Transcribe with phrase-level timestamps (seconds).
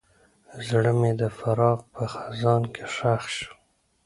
[0.67, 3.51] زړه مې د فراق په خزان کې ښخ شو.